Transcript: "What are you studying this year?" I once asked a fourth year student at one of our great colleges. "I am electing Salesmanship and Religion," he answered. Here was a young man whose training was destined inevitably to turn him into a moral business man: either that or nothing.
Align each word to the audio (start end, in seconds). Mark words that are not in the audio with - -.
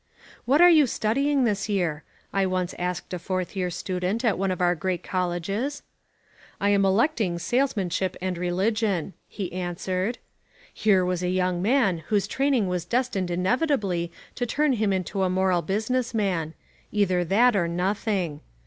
"What 0.45 0.61
are 0.61 0.67
you 0.69 0.87
studying 0.87 1.43
this 1.43 1.69
year?" 1.69 2.03
I 2.33 2.47
once 2.47 2.73
asked 2.79 3.13
a 3.13 3.19
fourth 3.19 3.55
year 3.55 3.69
student 3.69 4.25
at 4.25 4.35
one 4.35 4.49
of 4.49 4.59
our 4.59 4.73
great 4.73 5.03
colleges. 5.03 5.83
"I 6.59 6.69
am 6.69 6.83
electing 6.85 7.37
Salesmanship 7.37 8.17
and 8.19 8.35
Religion," 8.35 9.13
he 9.27 9.53
answered. 9.53 10.17
Here 10.73 11.05
was 11.05 11.21
a 11.21 11.29
young 11.29 11.61
man 11.61 11.99
whose 12.07 12.25
training 12.25 12.67
was 12.67 12.83
destined 12.83 13.29
inevitably 13.29 14.11
to 14.33 14.47
turn 14.47 14.73
him 14.73 14.91
into 14.91 15.21
a 15.21 15.29
moral 15.29 15.61
business 15.61 16.15
man: 16.15 16.55
either 16.91 17.23
that 17.23 17.55
or 17.55 17.67
nothing. 17.67 18.41